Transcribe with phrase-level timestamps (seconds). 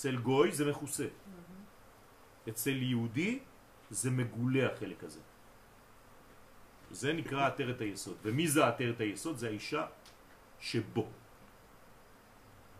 [0.00, 1.12] אצל גוי זה מכוסה.
[2.48, 3.38] אצל יהודי
[3.90, 5.20] זה מגולה החלק הזה.
[6.90, 8.16] זה נקרא עטרת היסוד.
[8.24, 9.36] ומי זה עטרת היסוד?
[9.36, 9.86] זה האישה
[10.60, 11.04] שבו.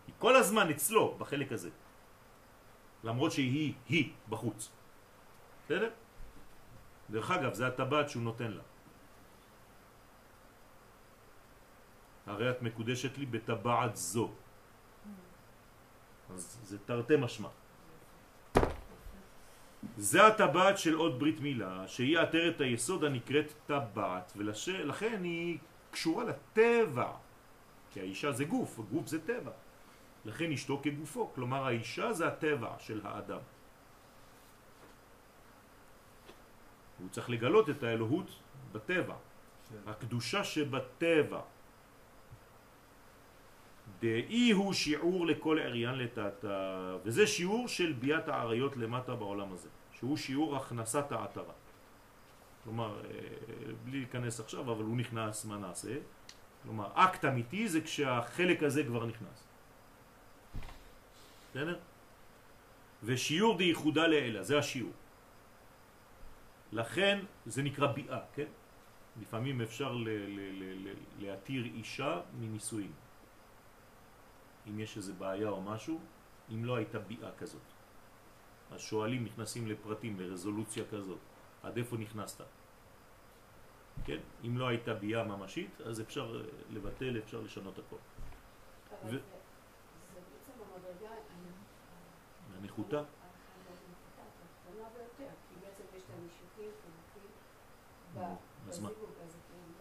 [0.06, 1.70] היא כל הזמן אצלו, בחלק הזה.
[3.04, 4.72] למרות שהיא, היא, בחוץ.
[5.64, 5.90] בסדר?
[7.10, 8.64] דרך אגב, זה הטבעת שהוא נותן לה.
[12.26, 14.32] הרי את מקודשת לי בטבעת זו.
[16.34, 17.48] אז זה תרתי משמע.
[19.96, 25.58] זה הטבעת של עוד ברית מילה, שהיא עטרת היסוד הנקראת טבעת, ולכן היא
[25.90, 27.12] קשורה לטבע,
[27.92, 29.50] כי האישה זה גוף, הגוף זה טבע.
[30.24, 33.40] לכן אשתו כגופו, כלומר האישה זה הטבע של האדם.
[36.98, 38.30] הוא צריך לגלות את האלוהות
[38.72, 39.14] בטבע,
[39.70, 39.90] כן.
[39.90, 41.40] הקדושה שבטבע.
[44.00, 50.16] דאי הוא שיעור לכל עריין לטאטה, וזה שיעור של ביאת העריות למטה בעולם הזה, שהוא
[50.16, 51.54] שיעור הכנסת העטרה.
[52.64, 53.10] כלומר, אה,
[53.84, 55.94] בלי להיכנס עכשיו, אבל הוא נכנס, מה נעשה?
[56.62, 59.44] כלומר, אקט אמיתי זה כשהחלק הזה כבר נכנס.
[61.50, 61.78] בסדר?
[63.02, 64.92] ושיעור דייחודה לאלה, זה השיעור.
[66.72, 68.50] לכן זה נקרא ביאה, כן?
[69.20, 69.96] לפעמים אפשר
[71.18, 72.92] להתיר אישה מנישואים.
[74.68, 76.00] אם יש איזה בעיה או משהו,
[76.50, 77.62] אם לא הייתה ביאה כזאת.
[78.72, 81.18] השואלים נכנסים לפרטים, לרזולוציה כזאת.
[81.62, 82.44] עד איפה נכנסת?
[84.04, 84.18] כן?
[84.44, 87.96] אם לא הייתה ביאה ממשית, אז אפשר לבטל, אפשר לשנות הכל.
[89.06, 89.18] ו...
[92.58, 93.02] הנחותה.
[98.68, 98.88] אז מה?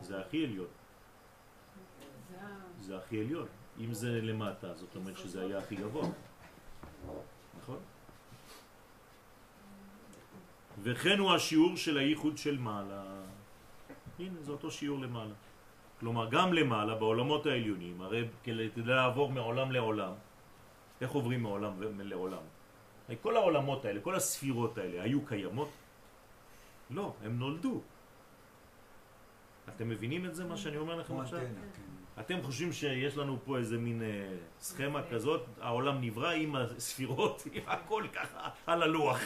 [0.01, 0.67] זה הכי עליון.
[2.79, 3.47] זה הכי עליון.
[3.79, 6.07] אם זה למטה, זאת אומרת שזה היה הכי גבוה.
[7.61, 7.79] נכון?
[10.83, 13.03] וכן הוא השיעור של הייחוד של מעלה.
[14.19, 15.33] הנה, זה אותו שיעור למעלה.
[15.99, 20.13] כלומר, גם למעלה, בעולמות העליונים, הרי כדי לעבור מעולם לעולם,
[21.01, 22.43] איך עוברים מעולם לעולם?
[23.21, 25.69] כל העולמות האלה, כל הספירות האלה, היו קיימות?
[26.89, 27.81] לא, הם נולדו.
[29.75, 31.39] אתם מבינים את זה, מה שאני אומר לכם עכשיו?
[32.19, 34.07] אתם חושבים שיש לנו פה איזה מין אה,
[34.59, 39.19] סכמה כזאת, העולם נברא עם הספירות, עם הכל ככה על הלוח.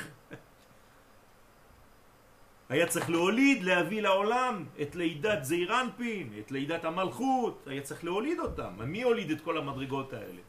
[2.69, 8.73] היה צריך להוליד, להביא לעולם את לידת זעירנפין, את לידת המלכות, היה צריך להוליד אותם.
[8.85, 10.41] מי הוליד את כל המדרגות האלה?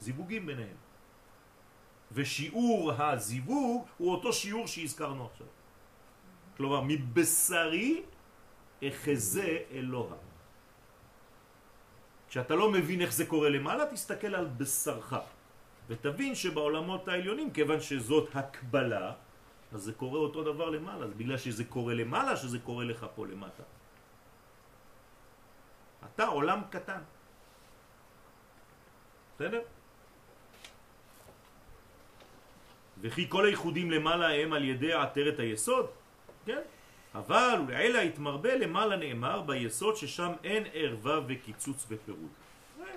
[0.00, 0.76] זיווגים ביניהם.
[2.12, 5.46] ושיעור הזיווג הוא אותו שיעור שהזכרנו עכשיו.
[6.56, 8.02] כלומר, מבשרי
[8.88, 10.29] אחזה אלוה.
[12.30, 15.14] כשאתה לא מבין איך זה קורה למעלה, תסתכל על בשרך.
[15.88, 19.12] ותבין שבעולמות העליונים, כיוון שזאת הקבלה,
[19.72, 21.08] אז זה קורה אותו דבר למעלה.
[21.08, 23.62] זה בגלל שזה קורה למעלה, שזה קורה לך פה למטה.
[26.06, 27.02] אתה עולם קטן.
[29.34, 29.62] בסדר?
[33.00, 35.86] וכי כל הייחודים למעלה הם על ידי עטרת היסוד,
[36.46, 36.62] כן?
[37.14, 42.30] אבל ולעילה התמרבה למעלה נאמר ביסוד ששם אין ערווה וקיצוץ ופירוד.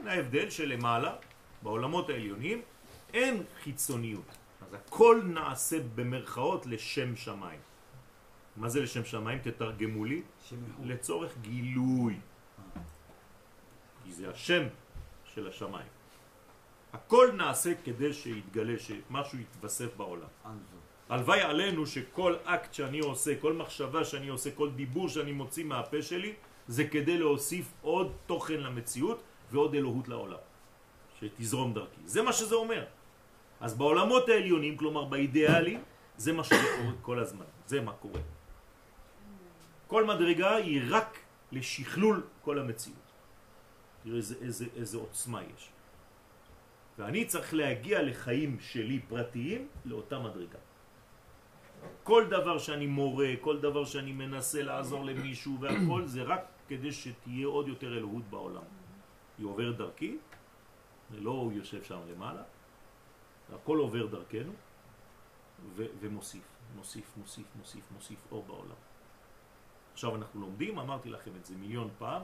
[0.04, 1.16] זה ההבדל שלמעלה,
[1.62, 2.62] בעולמות העליונים,
[3.14, 4.26] אין חיצוניות.
[4.62, 7.60] אז הכל נעשה במרכאות לשם שמיים.
[8.58, 9.40] מה זה לשם שמיים?
[9.40, 10.22] תתרגמו לי.
[10.84, 12.20] לצורך גילוי.
[14.04, 14.64] כי זה השם
[15.26, 15.88] של השמיים.
[16.94, 20.28] הכל נעשה כדי שיתגלה, שמשהו יתווסף בעולם.
[21.14, 26.02] הלוואי עלינו שכל אקט שאני עושה, כל מחשבה שאני עושה, כל דיבור שאני מוציא מהפה
[26.02, 26.34] שלי,
[26.68, 30.42] זה כדי להוסיף עוד תוכן למציאות ועוד אלוהות לעולם.
[31.20, 32.02] שתזרום דרכי.
[32.06, 32.86] זה מה שזה אומר.
[33.62, 35.78] אז בעולמות העליונים, כלומר באידיאלי,
[36.18, 37.46] זה מה שקורה כל הזמן.
[37.70, 38.22] זה מה קורה.
[39.88, 41.20] כל מדרגה היא רק
[41.52, 43.08] לשכלול כל המציאות.
[44.04, 45.70] תראה איזה, איזה, איזה עוצמה יש.
[46.98, 50.73] ואני צריך להגיע לחיים שלי פרטיים לאותה מדרגה.
[52.04, 57.48] כל דבר שאני מורה, כל דבר שאני מנסה לעזור למישהו והכל זה רק כדי שתהיה
[57.48, 58.64] עוד יותר אלוהות בעולם.
[59.38, 60.18] היא עוברת דרכי,
[61.12, 62.44] לא הוא יושב שם למעלה,
[63.54, 64.54] הכל עובר דרכנו
[65.76, 66.44] ומוסיף,
[66.76, 68.80] מוסיף, מוסיף, מוסיף, מוסיף אור בעולם.
[69.94, 72.22] עכשיו אנחנו לומדים, אמרתי לכם את זה מיליון פעם,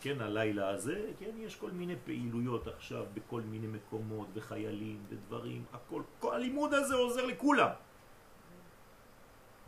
[0.00, 6.02] כן, הלילה הזה, כן, יש כל מיני פעילויות עכשיו בכל מיני מקומות וחיילים ודברים, הכל,
[6.18, 7.70] כל הלימוד הזה עוזר לכולם.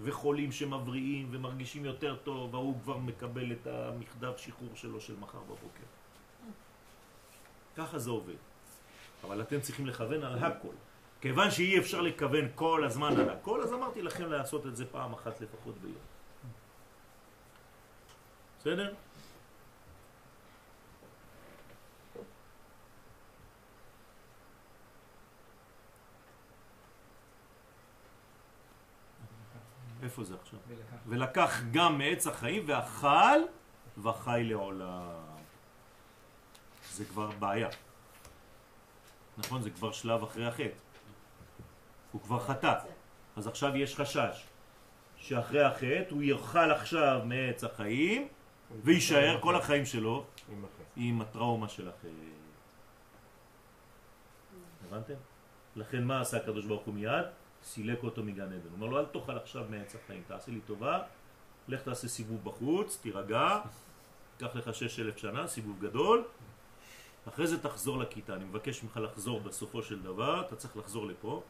[0.00, 5.86] וחולים שמבריאים ומרגישים יותר טוב, והוא כבר מקבל את המכתב שחרור שלו של מחר בבוקר.
[7.76, 8.34] ככה זה עובד.
[9.24, 10.74] אבל אתם צריכים לכוון על הכל.
[11.20, 15.12] כיוון שאי אפשר לכוון כל הזמן על הכל, אז אמרתי לכם לעשות את זה פעם
[15.12, 16.04] אחת לפחות ביום.
[18.60, 18.94] בסדר?
[30.14, 30.58] איפה זה עכשיו?
[30.68, 33.38] ולקח, ולקח גם מעץ החיים ואכל
[34.02, 35.08] וחי לעולם.
[36.90, 37.68] זה כבר בעיה.
[39.38, 39.62] נכון?
[39.62, 40.78] זה כבר שלב אחרי החטא.
[42.12, 42.74] הוא כבר חטא.
[43.36, 44.46] אז עכשיו יש חשש
[45.16, 48.28] שאחרי החטא הוא יאכל עכשיו מעץ החיים
[48.84, 50.24] ויישאר כל החיים שלו
[50.96, 52.08] עם הטראומה של החטא.
[54.86, 55.14] הבנתם?
[55.76, 57.24] לכן מה עשה הקדוש ברוך הוא מיד?
[57.64, 58.54] סילק אותו מגן עדן.
[58.54, 61.02] הוא אומר לו, אל תאכל עכשיו מעץ החיים, תעשה לי טובה,
[61.68, 63.60] לך תעשה סיבוב בחוץ, תירגע,
[64.38, 66.24] קח לך שש אלף שנה, סיבוב גדול,
[67.28, 68.34] אחרי זה תחזור לכיתה.
[68.34, 71.42] אני מבקש ממך לחזור בסופו של דבר, אתה צריך לחזור לפה,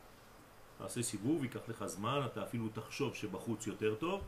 [0.78, 4.22] תעשה סיבוב, ייקח לך זמן, אתה אפילו תחשוב שבחוץ יותר טוב,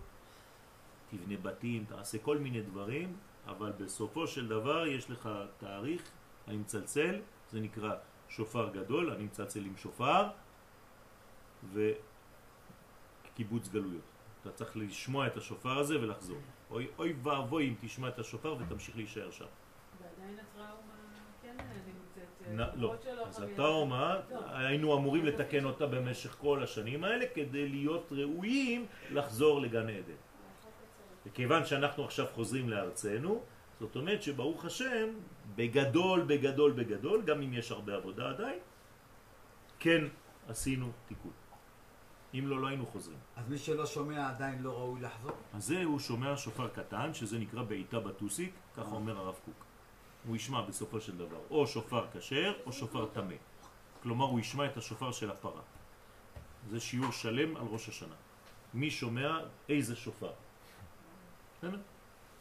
[1.11, 3.17] תבנה בתים, תעשה כל מיני דברים,
[3.47, 5.29] אבל בסופו של דבר יש לך
[5.59, 6.03] תאריך,
[6.49, 7.95] אני מצלצל, זה נקרא
[8.29, 10.29] שופר גדול, אני מצלצל עם שופר,
[13.33, 14.03] וקיבוץ גלויות.
[14.43, 16.39] אתה צריך לשמוע את השופר הזה ולחזור.
[16.71, 19.45] אוי, אוי ואבוי אם תשמע את השופר ותמשיך להישאר שם.
[20.03, 20.95] ועדיין הטראומה
[21.43, 21.57] כן
[21.87, 22.77] נמצאת...
[22.77, 22.95] לא,
[23.27, 24.41] אז הטראומה, לא.
[24.47, 30.21] היינו אמורים לתקן אותה במשך כל השנים האלה כדי להיות ראויים לחזור לגן עדן.
[31.27, 33.43] וכיוון שאנחנו עכשיו חוזרים לארצנו,
[33.81, 35.09] זאת אומרת שברוך השם,
[35.57, 38.59] בגדול, בגדול, בגדול, גם אם יש הרבה עבודה עדיין,
[39.79, 40.05] כן
[40.49, 41.33] עשינו תיקון.
[42.39, 43.19] אם לא, לא היינו חוזרים.
[43.37, 45.33] אז מי שלא שומע עדיין לא ראוי לחזור?
[45.55, 49.65] אז זה הוא שומע שופר קטן, שזה נקרא בעיטה בטוסיק, ככה אומר הרב קוק.
[50.27, 53.35] הוא ישמע בסופו של דבר או שופר כשר או שופר טמא.
[54.03, 55.63] כלומר הוא ישמע את השופר של הפרה.
[56.71, 58.15] זה שיעור שלם על ראש השנה.
[58.75, 60.33] מי שומע איזה שופר.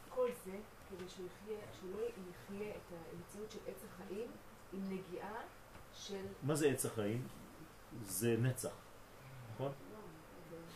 [0.10, 0.58] כל זה
[0.90, 4.28] כדי שהוא יחיה, שלא יחיה את המציאות של עץ החיים
[4.74, 5.42] עם נגיעה
[5.94, 6.26] של...
[6.44, 7.28] מה זה עץ החיים?
[8.02, 8.74] זה נצח.
[9.54, 9.72] נכון?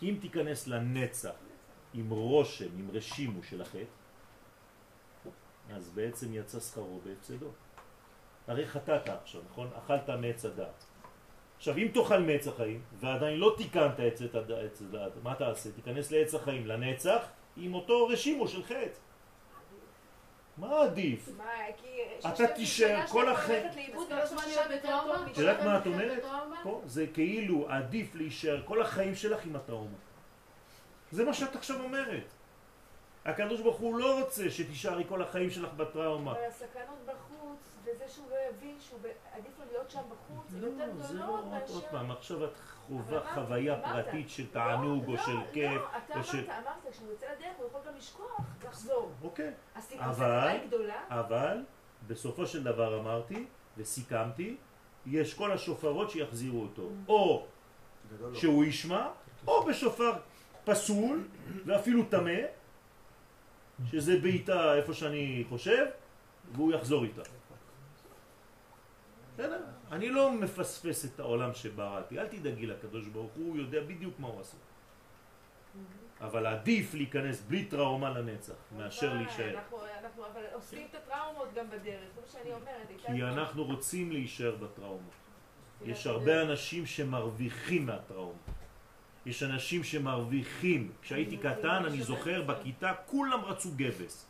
[0.04, 1.36] אם תיכנס לנצח
[1.94, 3.84] עם רושם, עם רשימו של החטא,
[5.74, 7.48] אז בעצם יצא שכרו בהפסדו.
[8.48, 9.70] הרי חטאת עכשיו, נכון?
[9.78, 10.86] אכלת מעץ הדעת.
[11.58, 14.82] עכשיו, אם תאכל מעץ החיים, ועדיין לא תיקנת את הדעת,
[15.24, 15.72] מה תעשה?
[15.72, 19.09] תיכנס לעץ החיים לנצח עם אותו רשימו של חטא.
[20.60, 21.30] מה עדיף?
[22.20, 23.68] אתה תישאר כל החיים...
[25.32, 26.24] את יודעת מה את אומרת?
[26.86, 29.98] זה כאילו עדיף להישאר כל החיים שלך עם הטראומה.
[31.12, 32.24] זה מה שאת עכשיו אומרת.
[33.26, 36.32] הקדוש ברוך הוא לא רוצה שתישארי כל החיים שלך בטראומה.
[36.32, 39.00] אבל הסכנות בחוץ, וזה שהוא לא יבין שהוא
[39.34, 41.14] עדיף לו להיות שם בחוץ, זה יותר גדולות מאשר...
[41.14, 42.58] לא, זה לא עוד פעם, עכשיו את
[42.88, 45.82] חווה חוויה פרטית של תענוג או של כיף.
[45.82, 49.12] לא, אתה אמרת, כשהוא יוצא לדרך הוא יכול גם לשכוח, לחזור.
[49.24, 49.54] אוקיי.
[49.98, 50.58] אבל,
[51.10, 51.64] אבל,
[52.08, 53.46] בסופו של דבר אמרתי
[53.78, 54.58] וסיכמתי,
[55.06, 56.90] יש כל השופרות שיחזירו אותו.
[56.90, 57.10] Mm.
[57.10, 57.46] או
[58.34, 59.08] שהוא ישמע,
[59.48, 60.14] או בשופר
[60.64, 61.28] פסול
[61.66, 62.40] ואפילו תמה,
[63.86, 65.86] שזה בעיטה איפה שאני חושב,
[66.52, 67.22] והוא יחזור איתה.
[69.34, 69.62] בסדר?
[69.92, 74.28] אני לא מפספס את העולם שבראתי, אל תדאגי לקדוש ברוך הוא, הוא יודע בדיוק מה
[74.28, 74.58] הוא עושה.
[76.22, 79.58] אבל עדיף להיכנס בלי טראומה לנצח, מאשר להישאר.
[80.04, 82.88] אנחנו אבל עושים את הטראומות גם בדרך, זה מה שאני אומרת.
[83.06, 85.10] כי אנחנו רוצים להישאר בטראומה.
[85.86, 88.40] יש הרבה אנשים שמרוויחים מהטראומה.
[89.30, 90.92] יש אנשים שמרוויחים.
[91.02, 94.26] כשהייתי קטן, אני זוכר, בכיתה כולם רצו גבס.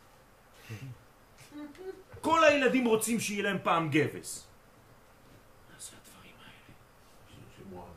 [2.22, 4.48] כל הילדים רוצים שיהיה להם פעם גבס.
[5.79, 7.91] זה הדברים האלה.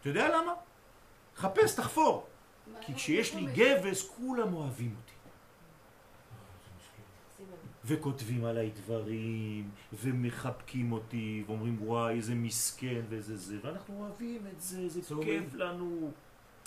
[0.00, 0.52] אתה יודע למה?
[1.36, 2.26] חפש, תחפור.
[2.80, 5.12] כי כשיש לי גבס, כולם אוהבים אותי.
[7.84, 14.88] וכותבים עליי דברים, ומחבקים אותי, ואומרים וואי איזה מסכן ואיזה זה, ואנחנו אוהבים את זה,
[14.88, 16.10] זה כיף לנו.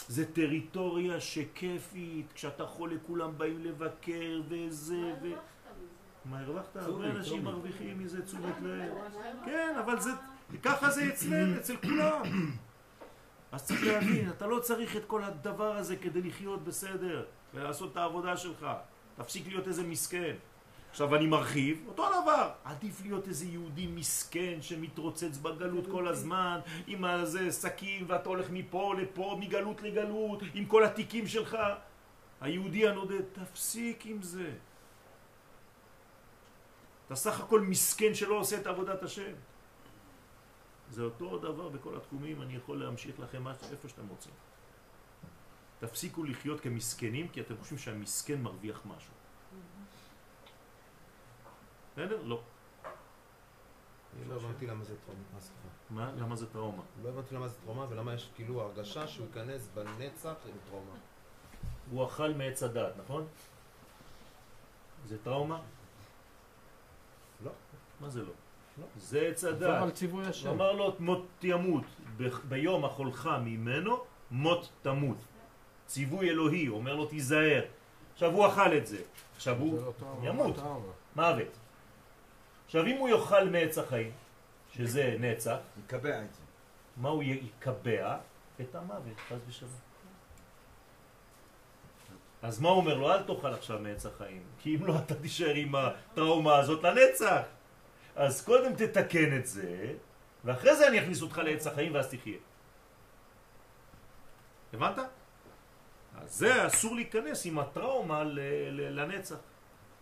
[0.07, 5.27] זה טריטוריה שכיפית, כשאתה חולה כולם באים לבקר וזה ו...
[6.25, 6.75] מה הרווחת?
[6.75, 8.93] הרבה אנשים מרוויחים מזה תשומת לב.
[9.45, 10.11] כן, אבל זה,
[10.63, 12.21] ככה זה אצלנו, אצל כולם.
[13.51, 17.97] אז צריך להבין, אתה לא צריך את כל הדבר הזה כדי לחיות בסדר ולעשות את
[17.97, 18.67] העבודה שלך.
[19.15, 20.35] תפסיק להיות איזה מסכן.
[20.95, 22.51] עכשיו אני מרחיב, אותו דבר.
[22.63, 28.95] עדיף להיות איזה יהודי מסכן שמתרוצץ בגלות כל הזמן, עם איזה סכין ואתה הולך מפה
[29.01, 31.57] לפה, מגלות לגלות, עם כל התיקים שלך.
[32.41, 34.51] היהודי הנודד, תפסיק עם זה.
[37.05, 39.33] אתה סך הכל מסכן שלא עושה את עבודת השם.
[40.91, 44.33] זה אותו דבר בכל התחומים, אני יכול להמשיך לכם איפה שאתם רוצים.
[45.79, 49.24] תפסיקו לחיות כמסכנים, כי אתם חושבים שהמסכן מרוויח משהו.
[51.95, 52.21] בסדר?
[52.23, 52.39] לא.
[54.19, 55.23] אני לא הבנתי למה זה טראומה.
[55.33, 55.67] מה סליחה?
[55.89, 56.11] מה?
[56.17, 56.81] למה זה טראומה?
[57.03, 60.95] לא הבנתי למה זה טראומה ולמה יש כאילו הרגשה שהוא ייכנס בנצח עם טראומה.
[61.91, 63.27] הוא אכל מעץ הדעת, נכון?
[65.05, 65.59] זה טראומה?
[67.45, 67.51] לא.
[67.99, 68.31] מה זה לא?
[68.81, 68.85] לא.
[68.97, 69.83] זה עץ הדעת.
[69.83, 70.49] על ציווי השם.
[70.49, 71.83] אמר לו מות ימות,
[72.17, 73.97] ב- ביום אכולך ממנו
[74.31, 75.17] מות תמות.
[75.87, 77.61] ציווי אלוהי, הוא אומר לו תיזהר.
[78.13, 79.01] עכשיו הוא אכל את זה,
[79.35, 80.55] עכשיו הוא לא ימות.
[81.15, 81.57] מוות.
[82.65, 84.11] עכשיו אם הוא יאכל מעץ החיים,
[84.73, 86.41] שזה נצח, מקבע את זה.
[86.97, 88.17] מה הוא יקבע?
[88.61, 89.71] את המוות, חס ושלום.
[92.41, 93.11] אז מה הוא אומר לו?
[93.11, 97.41] אל תאכל עכשיו מעץ החיים, כי אם לא אתה תישאר עם הטראומה הזאת לנצח.
[98.15, 99.93] אז קודם תתקן את זה,
[100.45, 102.37] ואחרי זה אני אכניס אותך לעץ החיים ואז תחיה.
[104.73, 104.97] הבנת?
[106.17, 108.23] אז זה אסור להיכנס עם הטראומה
[108.71, 109.35] לנצח.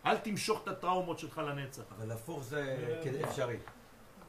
[0.05, 1.83] אל תמשוך את הטראומות שלך לנצח.
[1.97, 2.93] אבל הפוך זה
[3.23, 3.57] אפשרי.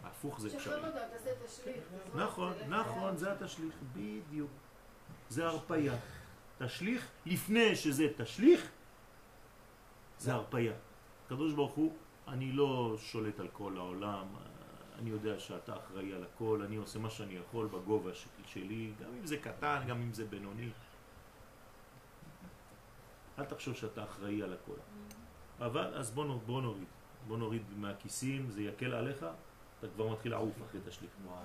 [0.04, 0.62] הפוך זה אפשרי.
[0.62, 1.30] שחרר אותו, תעשה.
[1.46, 3.16] תזרוק, נכון, נכון.
[3.16, 4.50] זה התשליך, בדיוק.
[5.28, 5.94] זה הרפאיה.
[6.58, 8.70] תשליך, לפני שזה תשליך,
[10.18, 10.72] זה הרפאיה.
[11.26, 11.96] הקדוש ברוך הוא,
[12.28, 14.26] אני לא שולט על כל העולם,
[14.98, 18.10] אני יודע שאתה אחראי על הכל, אני עושה מה שאני יכול בגובה
[18.46, 20.70] שלי, גם אם זה קטן, גם אם זה בינוני.
[23.38, 24.76] אל תחשוב שאתה אחראי על הכל.
[25.66, 26.88] אבל, אז בוא, בוא נוריד.
[27.26, 29.26] בוא נוריד מהכיסים, זה יקל עליך,
[29.78, 31.10] אתה כבר מתחיל לעוף אחרי תשליך.
[31.24, 31.44] וואי.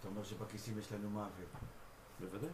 [0.00, 1.48] אתה אומר שבכיסים יש לנו מוות.
[2.20, 2.50] בוודאי.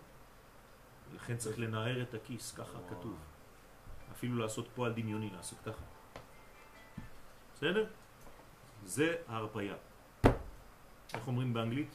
[1.14, 2.78] לכן צריך לנער את הכיס, ככה.
[2.90, 3.16] כתוב.
[4.12, 5.84] אפילו לעשות פועל דמיוני, לעשות ככה.
[7.54, 7.86] בסדר?
[8.84, 9.74] זה ההרפאיה.
[11.14, 11.94] איך אומרים באנגלית?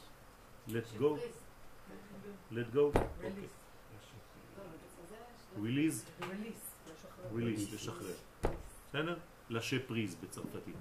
[0.68, 1.18] let go,
[2.52, 3.32] let go, אוקיי.
[5.56, 6.24] release,
[7.32, 8.14] release, לשחרר.
[8.94, 9.18] בסדר?
[9.50, 10.76] לשה פריז בצרפתית.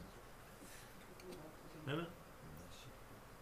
[1.83, 2.05] בסדר?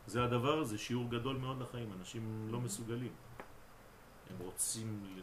[0.07, 3.13] זה הדבר, זה שיעור גדול מאוד לחיים, אנשים לא מסוגלים.
[4.29, 5.21] הם רוצים ל...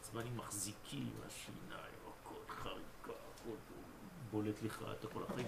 [0.00, 3.54] עצבנים מחזיקים, השיניים, הכל חריקה, הכל
[4.30, 5.46] בולט לך, אתה כל החיים.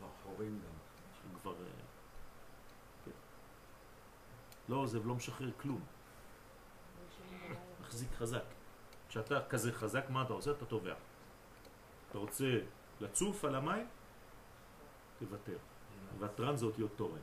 [0.00, 1.38] בחורים גם.
[1.40, 1.52] כבר...
[1.52, 1.66] אה,
[3.04, 3.10] כן.
[4.68, 5.80] לא עוזב, לא משחרר כלום,
[7.80, 8.57] מחזיק חזק.
[9.08, 10.50] כשאתה כזה חזק, מה אתה עושה?
[10.50, 10.94] אתה טובע.
[12.10, 12.58] אתה רוצה
[13.00, 13.86] לצוף על המים?
[15.18, 15.56] תוותר.
[16.18, 17.20] ותרן זה אותיות תורן.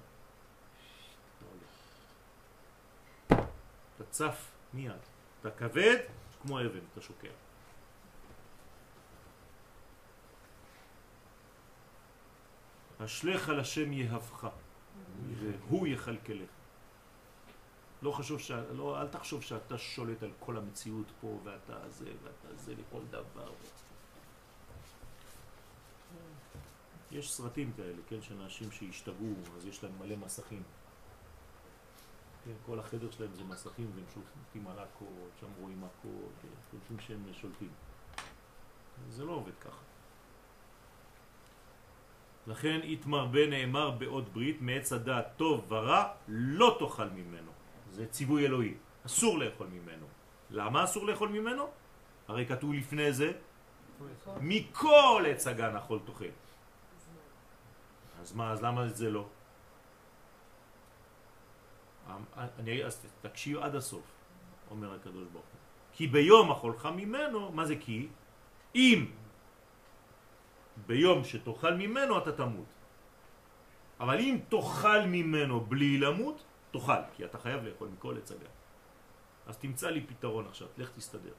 [3.28, 4.92] אתה צף מיד.
[5.42, 5.98] אתה כבד
[6.42, 7.28] כמו אבן, אתה שוקע.
[13.06, 14.48] אשליך על השם יהבך,
[15.38, 16.50] והוא יכלכלך.
[18.02, 18.52] לא חשוב ש...
[18.52, 23.52] לא, אל תחשוב שאתה שולט על כל המציאות פה, ואתה זה, ואתה זה לכל דבר.
[27.12, 30.64] יש סרטים כאלה, כן, של אנשים שהשתגעו, אז יש להם מלא מסכים.
[32.46, 35.06] כן, כל החדר שלהם זה מסכים, והם שולטים על הכל,
[35.40, 37.72] שם רואים הכל, כן, חושבים שהם שולטים.
[39.10, 39.82] זה לא עובד ככה.
[42.48, 47.52] לכן יתמרבה נאמר בעוד ברית מעץ הדעת טוב ורע לא תאכל ממנו.
[47.96, 48.74] זה ציווי אלוהי,
[49.06, 50.06] אסור לאכול ממנו.
[50.50, 51.64] למה אסור לאכול ממנו?
[52.28, 53.32] הרי כתוב לפני זה
[54.42, 56.36] מכל עץ הגן אכול תאכל.
[58.22, 59.26] אז מה, אז למה זה לא?
[62.36, 64.04] אני, אז תקשיב עד הסוף,
[64.72, 65.60] אומר הקדוש ברוך הוא.
[65.96, 68.08] כי ביום אכולך ממנו, מה זה כי?
[68.76, 69.06] אם
[70.88, 72.66] ביום שתאכל ממנו אתה תמות.
[74.00, 76.44] אבל אם תאכל ממנו בלי למות,
[76.80, 78.46] תאכל, כי אתה חייב לאכול מכל עץ הגן.
[79.48, 81.34] אז תמצא לי פתרון עכשיו, לך תסתדר.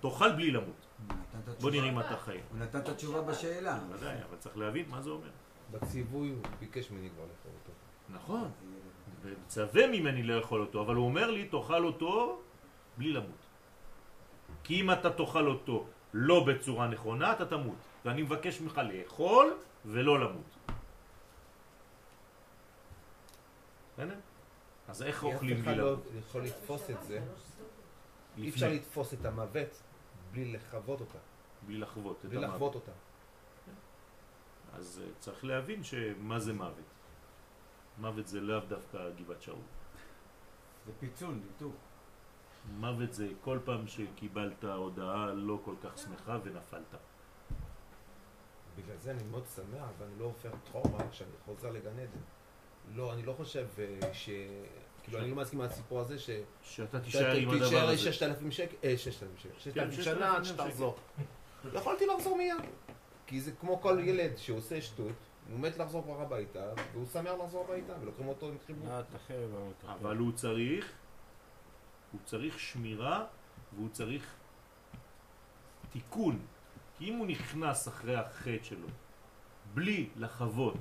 [0.00, 0.86] תאכל בלי למות.
[1.60, 1.70] בוא.
[1.70, 2.38] נראה אם אתה חי.
[2.50, 3.78] הוא נתן את התשובה בשאלה.
[3.90, 5.30] ודאי, אבל צריך להבין מה זה אומר.
[5.70, 7.72] בציווי הוא ביקש ממני כבר לאכול אותו.
[8.08, 8.50] נכון.
[9.22, 12.42] וצווה ממני לאכול אותו, אבל הוא אומר לי, תאכל אותו
[12.98, 13.42] בלי למות.
[14.64, 17.76] כי אם אתה תאכל אותו לא בצורה נכונה, אתה תמות.
[18.04, 19.56] ואני מבקש ממך לאכול
[19.86, 20.56] ולא למות.
[23.92, 24.14] בסדר?
[24.92, 25.96] אז איך כי אף אוכלים אחד בלי לא?
[26.18, 27.20] יכול לתפוס את זה.
[28.36, 29.82] אי אפשר לתפוס את המוות
[30.32, 31.18] בלי לחוות אותה.
[31.66, 32.54] בלי לחוות את בלי המוות.
[32.54, 32.92] לחוות אותה.
[34.72, 36.84] אז אה, צריך להבין שמה זה מוות.
[37.98, 39.58] מוות זה לאו דווקא גבעת שאול.
[40.86, 41.74] זה פיצול, ניתוק.
[42.76, 46.94] מוות זה כל פעם שקיבלת הודעה לא כל כך שמחה ונפלת.
[48.76, 52.20] בגלל זה אני מאוד שמח ואני לא עובר טראומה כשאני חוזר לגן עדן.
[52.94, 54.30] לא, אני לא חושב אה, ש...
[55.02, 56.30] כאילו, אני לא מסכים עם הסיפור הזה ש...
[56.62, 57.98] שאתה תישאר עם הדבר תישאר הזה.
[57.98, 60.44] 6,000 שקל, אה, 6,000 שקל, 6,000 6,000 שנה עד.
[60.44, 60.96] שתחזור.
[61.74, 62.56] יכולתי לחזור מיד.
[63.26, 65.12] כי זה כמו כל ילד שעושה שטות,
[65.50, 68.88] הוא מת לחזור כבר הביתה, והוא שמח לחזור הביתה, ולוקחים אותו עם חיבור.
[68.88, 69.94] אה.
[69.94, 70.92] אבל הוא צריך,
[72.12, 73.24] הוא צריך שמירה
[73.72, 74.34] והוא צריך
[75.92, 76.38] תיקון.
[76.98, 78.88] כי אם הוא נכנס אחרי החטא שלו
[79.74, 80.76] בלי לחוות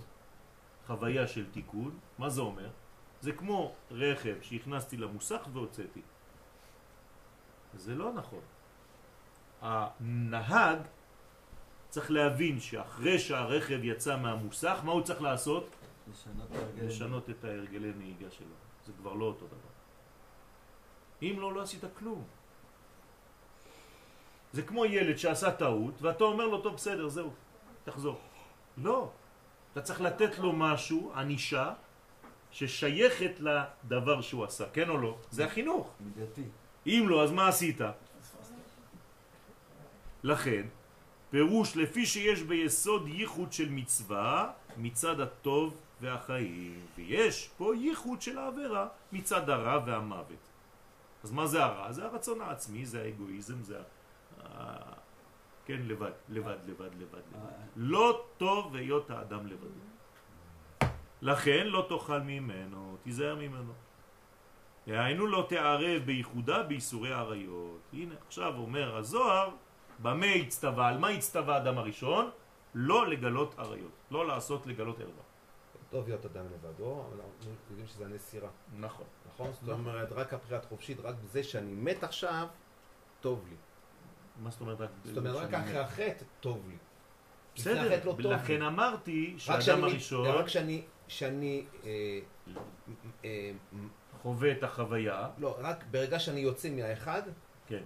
[0.87, 2.69] חוויה של תיקון, מה זה אומר?
[3.21, 6.01] זה כמו רכב שהכנסתי למוסך והוצאתי.
[7.73, 8.41] זה לא נכון.
[9.61, 10.79] הנהג
[11.89, 15.75] צריך להבין שאחרי שהרכב יצא מהמוסך, מה הוא צריך לעשות?
[16.11, 16.87] לשנות ההרגלים.
[16.87, 18.55] לשנות את ההרגלי נהיגה שלו.
[18.85, 19.71] זה כבר לא אותו דבר.
[21.21, 22.23] אם לא, לא עשית כלום.
[24.53, 27.29] זה כמו ילד שעשה טעות, ואתה אומר לו, טוב, בסדר, זהו,
[27.83, 28.19] תחזור.
[28.77, 29.09] לא.
[29.73, 31.73] אתה צריך לתת לו משהו, ענישה,
[32.51, 35.17] ששייכת לדבר שהוא עשה, כן או לא?
[35.31, 35.93] זה החינוך.
[35.99, 36.43] מידתי.
[36.87, 37.77] אם לא, אז מה עשית?
[40.23, 40.67] לכן,
[41.29, 48.87] פירוש לפי שיש ביסוד ייחוד של מצווה מצד הטוב והחיים, ויש פה ייחוד של העבירה
[49.11, 50.47] מצד הרע והמוות.
[51.23, 51.91] אז מה זה הרע?
[51.91, 53.77] זה הרצון העצמי, זה האגואיזם, זה
[55.71, 57.47] כן, לבד, לבד, לבד, לבד, לבד.
[57.75, 59.67] לא טוב היות האדם לבד.
[61.21, 63.73] לכן לא תאכל ממנו, תיזהר ממנו.
[64.87, 67.79] היינו לא תערב בייחודה בייסורי עריות.
[67.93, 69.49] הנה, עכשיו אומר הזוהר,
[69.99, 72.29] במה הצטווה, על מה הצטווה האדם הראשון?
[72.75, 75.23] לא לגלות עריות, לא לעשות לגלות ערווה.
[75.89, 78.49] טוב להיות אדם לבדו, אבל אנחנו יודעים שזה הנסירה.
[78.79, 79.05] נכון.
[79.33, 79.51] נכון?
[79.53, 82.47] זאת אומרת, רק הבחירת חופשית, רק זה שאני מת עכשיו,
[83.21, 83.55] טוב לי.
[84.41, 84.89] מה זאת אומרת רק...
[85.03, 85.79] זאת אומרת, רק אחרי?
[85.79, 86.75] החטא, טוב לי.
[87.55, 88.61] בסדר, לא לכן.
[88.61, 90.47] אמרתי שהאדם הראשון רק
[91.07, 92.19] שאני, אה,
[93.25, 93.51] אה,
[94.21, 97.21] חווה את החוויה, לא, רק ברגע שאני יוצא מהאחד,
[97.67, 97.83] כן.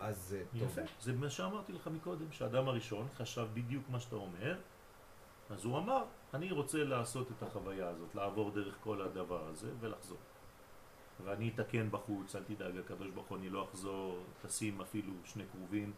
[0.00, 0.80] אז טוב יפה.
[1.00, 4.56] זה מה שאמרתי לך מקודם, שהאדם הראשון חשב בדיוק מה שאתה אומר,
[5.50, 10.18] אז הוא אמר, אני רוצה לעשות את החוויה הזאת, לעבור דרך כל הדבר הזה ולחזור.
[11.24, 15.92] ואני אתקן בחוץ, אל תדאג, הקדוש ברוך הוא, אני לא אחזור, תשים אפילו שני קרובים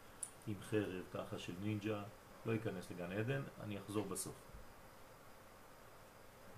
[0.47, 2.03] עם חרב ככה של נינג'ה,
[2.47, 4.35] לא ייכנס לגן עדן, אני אחזור בסוף.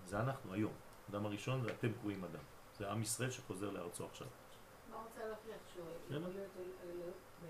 [0.07, 0.73] זה אנחנו היום.
[1.11, 2.43] אדם הראשון זה אתם קרואים אדם.
[2.79, 4.27] זה עם ישראל שחוזר לארצו עכשיו.
[4.91, 6.23] מה רוצה להוכיח שהוא אל-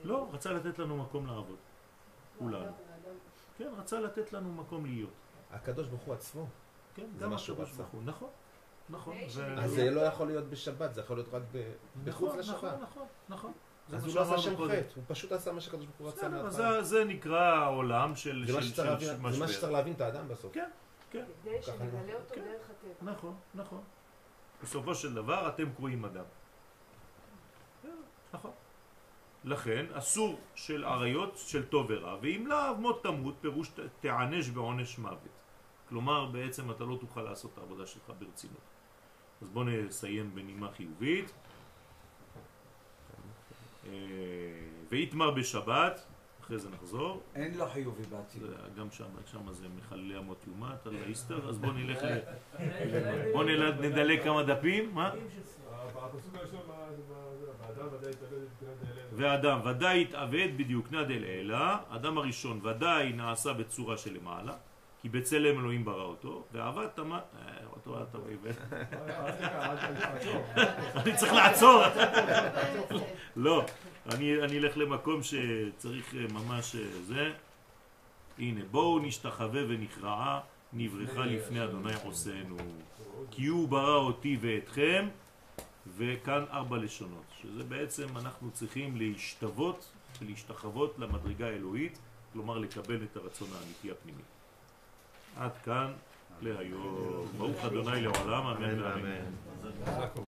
[0.05, 1.57] לא, רצה לתת לנו מקום לעבוד.
[2.39, 2.73] כולנו.
[3.59, 5.11] כן, רצה לתת לנו מקום להיות.
[5.51, 6.47] הקדוש ברוך הוא עצמו.
[6.95, 7.73] כן, זה גם הקדוש.
[7.73, 8.03] ברוך הוא.
[8.05, 8.31] נכון,
[8.91, 9.17] נכון.
[9.29, 11.73] שנגלה אז זה לא יכול להיות בשבת, זה יכול להיות רק ב-
[12.05, 12.55] מחוץ נכון, לשבת.
[12.65, 13.53] נכון, נכון, נכון.
[13.89, 14.55] זה אז הוא לא עשה שם.
[14.57, 16.51] חטא, הוא פשוט עשה מה שהקדוש ברוך הוא רצה מההתחלה.
[16.51, 19.47] זה- זה נקרא העולם של להבין- זה מה משבר.
[19.47, 20.53] שצריך להבין את האדם בסוף.
[20.55, 20.71] כן,
[21.11, 22.41] כן, כדי ככה שנגלה אותו כן.
[22.45, 23.13] דרך הטבע.
[23.13, 23.81] נכון, נכון.
[24.63, 26.25] בסופו של דבר אתם קרואים אדם.
[28.33, 28.51] נכון.
[29.45, 33.71] לכן אסור של עריות של טוב ורע, ואם לאו מות תמות פירוש
[34.01, 35.19] תענש בעונש מוות.
[35.89, 38.61] כלומר בעצם אתה לא תוכל לעשות את העבודה שלך ברצינות.
[39.43, 41.33] אז בואו נסיים בנימה חיובית.
[43.87, 43.93] אה,
[44.91, 46.01] ויתמר בשבת,
[46.41, 47.23] אחרי זה נחזור.
[47.35, 48.03] אין לו חיובי.
[48.41, 48.47] זה
[48.79, 52.19] גם שם, שם זה מחללי אמות יומת על האיסטר, אז בואו נלך ל...
[53.33, 53.45] בואו
[53.81, 55.13] נדלג כמה דפים, מה?
[59.13, 64.57] ואדם ודאי התאבד בדיוק נד אל אלה, אדם הראשון ודאי נעשה בצורה שלמעלה,
[65.03, 67.17] כי בצלם אלוהים ברא אותו, ועבד תמה...
[67.19, 68.57] אה, אותו אתה בעברית.
[70.97, 71.83] אני צריך לעצור!
[73.37, 73.65] לא,
[74.07, 77.33] אני אלך למקום שצריך אה, ממש אה, זה.
[78.39, 80.41] הנה, בואו נשתחווה ונכרעה,
[80.73, 82.57] נברכה לפני אדוני עושנו.
[83.31, 85.09] כי הוא ברא אותי ואתכם,
[85.97, 91.99] וכאן ארבע לשונות, שזה בעצם אנחנו צריכים להשתוות ולהשתחוות למדרגה האלוהית,
[92.33, 94.23] כלומר לקבל את הרצון האמיתי הפנימי.
[95.39, 95.93] עד כאן
[96.43, 97.27] להיום.
[97.39, 100.25] ברוך אדוני לעולם, אמן ואמן.